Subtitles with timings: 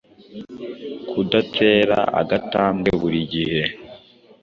[1.09, 3.63] Kudatera agatambwe buri gihe